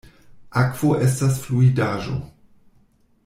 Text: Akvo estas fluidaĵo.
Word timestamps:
Akvo 0.61 0.89
estas 1.07 1.37
fluidaĵo. 1.43 2.17